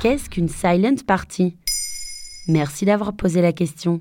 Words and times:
Qu'est-ce 0.00 0.30
qu'une 0.30 0.48
silent 0.48 0.96
party? 1.06 1.58
Merci 2.48 2.86
d'avoir 2.86 3.12
posé 3.12 3.42
la 3.42 3.52
question. 3.52 4.00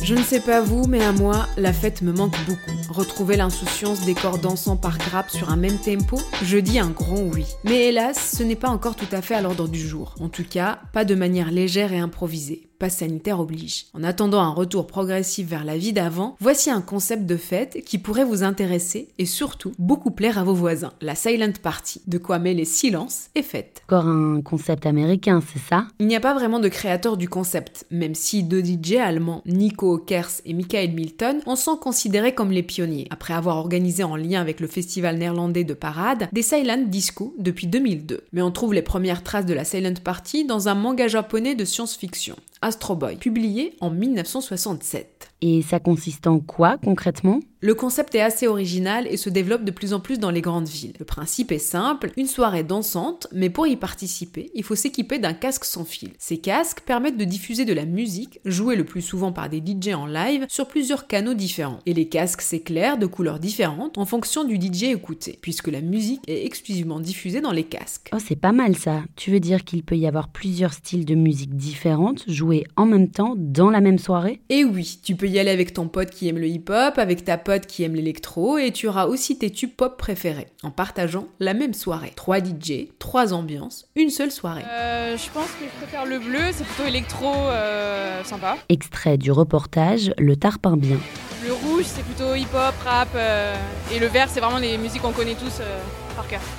Je 0.00 0.14
ne 0.14 0.22
sais 0.22 0.38
pas 0.38 0.60
vous, 0.60 0.86
mais 0.86 1.02
à 1.02 1.10
moi, 1.10 1.48
la 1.56 1.72
fête 1.72 2.02
me 2.02 2.12
manque 2.12 2.36
beaucoup. 2.46 2.83
Retrouver 2.88 3.36
l'insouciance 3.36 4.04
des 4.04 4.14
corps 4.14 4.38
dansant 4.38 4.76
par 4.76 4.98
grappe 4.98 5.30
sur 5.30 5.50
un 5.50 5.56
même 5.56 5.78
tempo, 5.78 6.18
je 6.42 6.58
dis 6.58 6.78
un 6.78 6.90
grand 6.90 7.20
oui. 7.20 7.44
Mais 7.64 7.88
hélas, 7.88 8.34
ce 8.36 8.42
n'est 8.42 8.56
pas 8.56 8.68
encore 8.68 8.96
tout 8.96 9.12
à 9.12 9.22
fait 9.22 9.34
à 9.34 9.40
l'ordre 9.40 9.68
du 9.68 9.80
jour. 9.80 10.14
En 10.20 10.28
tout 10.28 10.44
cas, 10.48 10.80
pas 10.92 11.04
de 11.04 11.14
manière 11.14 11.50
légère 11.50 11.92
et 11.92 11.98
improvisée 11.98 12.68
sanitaire 12.90 13.40
oblige. 13.40 13.86
En 13.94 14.02
attendant 14.02 14.40
un 14.40 14.50
retour 14.50 14.86
progressif 14.86 15.46
vers 15.46 15.64
la 15.64 15.76
vie 15.76 15.92
d'avant, 15.92 16.36
voici 16.40 16.70
un 16.70 16.80
concept 16.80 17.26
de 17.26 17.36
fête 17.36 17.84
qui 17.84 17.98
pourrait 17.98 18.24
vous 18.24 18.42
intéresser 18.42 19.08
et 19.18 19.26
surtout 19.26 19.72
beaucoup 19.78 20.10
plaire 20.10 20.38
à 20.38 20.44
vos 20.44 20.54
voisins. 20.54 20.92
La 21.00 21.14
silent 21.14 21.52
party, 21.62 22.02
de 22.06 22.18
quoi 22.18 22.38
mêler 22.38 22.64
silence 22.64 23.28
et 23.34 23.42
fête. 23.42 23.82
Encore 23.86 24.06
un 24.06 24.40
concept 24.42 24.86
américain, 24.86 25.40
c'est 25.52 25.60
ça? 25.60 25.86
Il 25.98 26.06
n'y 26.06 26.16
a 26.16 26.20
pas 26.20 26.34
vraiment 26.34 26.60
de 26.60 26.68
créateur 26.68 27.16
du 27.16 27.28
concept, 27.28 27.86
même 27.90 28.14
si 28.14 28.42
deux 28.42 28.62
DJ 28.64 28.94
allemands, 28.94 29.42
Nico 29.46 29.98
Kers 29.98 30.40
et 30.44 30.54
Michael 30.54 30.92
Milton, 30.92 31.40
en 31.46 31.56
sont 31.56 31.76
considérés 31.76 32.34
comme 32.34 32.50
les 32.50 32.62
après 33.10 33.34
avoir 33.34 33.56
organisé 33.56 34.04
en 34.04 34.16
lien 34.16 34.40
avec 34.40 34.60
le 34.60 34.66
festival 34.66 35.16
néerlandais 35.18 35.64
de 35.64 35.74
parade 35.74 36.28
des 36.32 36.42
silent 36.42 36.84
disco 36.86 37.34
depuis 37.38 37.66
2002. 37.66 38.24
Mais 38.32 38.42
on 38.42 38.50
trouve 38.50 38.74
les 38.74 38.82
premières 38.82 39.22
traces 39.22 39.46
de 39.46 39.54
la 39.54 39.64
silent 39.64 39.94
party 40.02 40.44
dans 40.44 40.68
un 40.68 40.74
manga 40.74 41.08
japonais 41.08 41.54
de 41.54 41.64
science-fiction. 41.64 42.36
Astro 42.62 42.96
Boy, 42.96 43.16
publié 43.16 43.76
en 43.80 43.90
1967. 43.90 45.33
Et 45.46 45.60
ça 45.60 45.78
consiste 45.78 46.26
en 46.26 46.40
quoi 46.40 46.78
concrètement? 46.78 47.40
Le 47.60 47.74
concept 47.74 48.14
est 48.14 48.20
assez 48.20 48.46
original 48.46 49.06
et 49.08 49.16
se 49.16 49.30
développe 49.30 49.64
de 49.64 49.70
plus 49.70 49.94
en 49.94 50.00
plus 50.00 50.18
dans 50.18 50.30
les 50.30 50.42
grandes 50.42 50.68
villes. 50.68 50.92
Le 50.98 51.06
principe 51.06 51.50
est 51.50 51.58
simple, 51.58 52.12
une 52.18 52.26
soirée 52.26 52.62
dansante, 52.62 53.26
mais 53.32 53.48
pour 53.48 53.66
y 53.66 53.76
participer, 53.76 54.50
il 54.54 54.62
faut 54.62 54.74
s'équiper 54.74 55.18
d'un 55.18 55.32
casque 55.32 55.64
sans 55.64 55.86
fil. 55.86 56.10
Ces 56.18 56.36
casques 56.38 56.82
permettent 56.82 57.16
de 57.16 57.24
diffuser 57.24 57.64
de 57.64 57.72
la 57.72 57.86
musique, 57.86 58.38
jouée 58.44 58.76
le 58.76 58.84
plus 58.84 59.00
souvent 59.00 59.32
par 59.32 59.48
des 59.48 59.62
DJ 59.64 59.94
en 59.94 60.04
live, 60.04 60.44
sur 60.48 60.68
plusieurs 60.68 61.06
canaux 61.06 61.32
différents. 61.32 61.78
Et 61.86 61.94
les 61.94 62.06
casques 62.06 62.42
s'éclairent 62.42 62.98
de 62.98 63.06
couleurs 63.06 63.38
différentes 63.38 63.96
en 63.96 64.04
fonction 64.04 64.44
du 64.44 64.56
DJ 64.56 64.84
écouté, 64.84 65.38
puisque 65.40 65.68
la 65.68 65.80
musique 65.80 66.20
est 66.26 66.44
exclusivement 66.44 67.00
diffusée 67.00 67.40
dans 67.40 67.52
les 67.52 67.64
casques. 67.64 68.10
Oh, 68.14 68.18
c'est 68.22 68.36
pas 68.36 68.52
mal 68.52 68.76
ça. 68.76 69.02
Tu 69.16 69.30
veux 69.30 69.40
dire 69.40 69.64
qu'il 69.64 69.84
peut 69.84 69.96
y 69.96 70.06
avoir 70.06 70.28
plusieurs 70.28 70.74
styles 70.74 71.06
de 71.06 71.14
musique 71.14 71.56
différentes 71.56 72.24
joués 72.28 72.64
en 72.76 72.84
même 72.84 73.10
temps 73.10 73.34
dans 73.38 73.70
la 73.70 73.80
même 73.80 73.98
soirée? 73.98 74.42
Et 74.50 74.64
oui, 74.64 74.98
tu 75.02 75.16
peux 75.16 75.28
y 75.28 75.33
aller 75.38 75.50
avec 75.50 75.72
ton 75.72 75.88
pote 75.88 76.10
qui 76.10 76.28
aime 76.28 76.38
le 76.38 76.46
hip-hop, 76.46 76.98
avec 76.98 77.24
ta 77.24 77.38
pote 77.38 77.66
qui 77.66 77.84
aiment 77.84 77.94
l'électro 77.94 78.58
et 78.58 78.72
tu 78.72 78.88
auras 78.88 79.06
aussi 79.06 79.38
tes 79.38 79.50
tubes 79.50 79.74
pop 79.74 79.96
préférés 79.96 80.48
en 80.62 80.70
partageant 80.70 81.26
la 81.40 81.54
même 81.54 81.74
soirée. 81.74 82.12
Trois 82.16 82.38
DJ, 82.38 82.88
trois 82.98 83.32
ambiances, 83.32 83.86
une 83.96 84.10
seule 84.10 84.30
soirée. 84.30 84.62
Euh, 84.70 85.16
je 85.16 85.30
pense 85.30 85.48
que 85.48 85.64
je 85.64 85.78
préfère 85.82 86.06
le 86.06 86.18
bleu, 86.18 86.40
c'est 86.52 86.64
plutôt 86.64 86.88
électro 86.88 87.32
euh, 87.32 88.22
sympa. 88.24 88.56
Extrait 88.68 89.18
du 89.18 89.32
reportage 89.32 90.12
Le 90.18 90.36
Tarpin 90.36 90.76
Bien. 90.76 90.98
Le 91.44 91.52
rouge, 91.52 91.84
c'est 91.86 92.04
plutôt 92.04 92.34
hip-hop, 92.34 92.74
rap, 92.84 93.08
euh, 93.14 93.54
et 93.94 93.98
le 93.98 94.06
vert, 94.06 94.28
c'est 94.30 94.40
vraiment 94.40 94.58
les 94.58 94.78
musiques 94.78 95.02
qu'on 95.02 95.12
connaît 95.12 95.34
tous. 95.34 95.60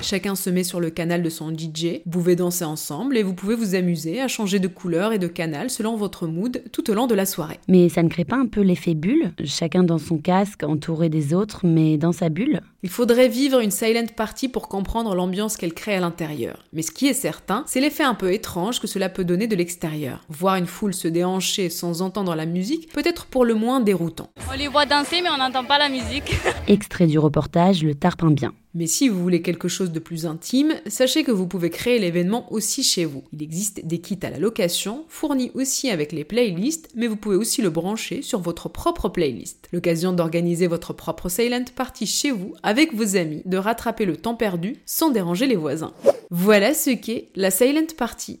Chacun 0.02 0.34
se 0.34 0.50
met 0.50 0.64
sur 0.64 0.80
le 0.80 0.90
canal 0.90 1.22
de 1.22 1.30
son 1.30 1.50
DJ, 1.50 2.00
vous 2.04 2.10
pouvez 2.10 2.36
danser 2.36 2.64
ensemble 2.64 3.16
et 3.16 3.22
vous 3.22 3.34
pouvez 3.34 3.54
vous 3.54 3.74
amuser 3.74 4.20
à 4.20 4.28
changer 4.28 4.58
de 4.58 4.68
couleur 4.68 5.12
et 5.12 5.18
de 5.18 5.26
canal 5.26 5.70
selon 5.70 5.96
votre 5.96 6.26
mood 6.26 6.62
tout 6.72 6.90
au 6.90 6.94
long 6.94 7.06
de 7.06 7.14
la 7.14 7.26
soirée. 7.26 7.58
Mais 7.68 7.88
ça 7.88 8.02
ne 8.02 8.08
crée 8.08 8.24
pas 8.24 8.36
un 8.36 8.46
peu 8.46 8.60
l'effet 8.60 8.94
bulle? 8.94 9.32
Chacun 9.44 9.82
dans 9.82 9.98
son 9.98 10.18
casque, 10.18 10.62
entouré 10.62 11.08
des 11.08 11.34
autres, 11.34 11.60
mais 11.64 11.96
dans 11.96 12.12
sa 12.12 12.28
bulle? 12.28 12.60
Il 12.82 12.90
faudrait 12.90 13.28
vivre 13.28 13.60
une 13.60 13.70
silent 13.70 14.06
party 14.14 14.48
pour 14.48 14.68
comprendre 14.68 15.14
l'ambiance 15.14 15.56
qu'elle 15.56 15.74
crée 15.74 15.96
à 15.96 16.00
l'intérieur. 16.00 16.64
Mais 16.72 16.82
ce 16.82 16.92
qui 16.92 17.08
est 17.08 17.14
certain, 17.14 17.64
c'est 17.66 17.80
l'effet 17.80 18.04
un 18.04 18.14
peu 18.14 18.32
étrange 18.32 18.80
que 18.80 18.86
cela 18.86 19.08
peut 19.08 19.24
donner 19.24 19.48
de 19.48 19.56
l'extérieur. 19.56 20.24
Voir 20.28 20.56
une 20.56 20.66
foule 20.66 20.94
se 20.94 21.08
déhancher 21.08 21.70
sans 21.70 22.02
entendre 22.02 22.34
la 22.34 22.46
musique 22.46 22.92
peut 22.92 23.02
être 23.04 23.26
pour 23.26 23.44
le 23.44 23.54
moins 23.54 23.80
déroutant. 23.80 24.30
On 24.52 24.56
les 24.56 24.68
voit 24.68 24.86
danser 24.86 25.22
mais 25.22 25.30
on 25.30 25.38
n'entend 25.38 25.64
pas 25.64 25.78
la 25.78 25.88
musique. 25.88 26.36
Extrait 26.68 27.06
du 27.06 27.18
reportage 27.18 27.82
Le 27.82 27.94
Tarpin 27.94 28.30
Bien. 28.30 28.52
Mais 28.78 28.86
si 28.86 29.08
vous 29.08 29.22
voulez 29.22 29.40
quelque 29.40 29.68
chose 29.68 29.90
de 29.90 29.98
plus 29.98 30.26
intime, 30.26 30.74
sachez 30.86 31.24
que 31.24 31.32
vous 31.32 31.46
pouvez 31.46 31.70
créer 31.70 31.98
l'événement 31.98 32.52
aussi 32.52 32.82
chez 32.82 33.06
vous. 33.06 33.24
Il 33.32 33.42
existe 33.42 33.86
des 33.86 34.02
kits 34.02 34.18
à 34.20 34.28
la 34.28 34.38
location, 34.38 35.06
fournis 35.08 35.50
aussi 35.54 35.88
avec 35.88 36.12
les 36.12 36.24
playlists, 36.24 36.90
mais 36.94 37.06
vous 37.06 37.16
pouvez 37.16 37.36
aussi 37.36 37.62
le 37.62 37.70
brancher 37.70 38.20
sur 38.20 38.38
votre 38.38 38.68
propre 38.68 39.08
playlist. 39.08 39.66
L'occasion 39.72 40.12
d'organiser 40.12 40.66
votre 40.66 40.92
propre 40.92 41.30
silent 41.30 41.64
party 41.74 42.06
chez 42.06 42.30
vous 42.30 42.52
avec 42.62 42.94
vos 42.94 43.16
amis, 43.16 43.40
de 43.46 43.56
rattraper 43.56 44.04
le 44.04 44.18
temps 44.18 44.34
perdu 44.34 44.76
sans 44.84 45.08
déranger 45.08 45.46
les 45.46 45.56
voisins. 45.56 45.94
Voilà 46.30 46.74
ce 46.74 46.90
qu'est 46.90 47.28
la 47.34 47.50
silent 47.50 47.86
party. 47.96 48.40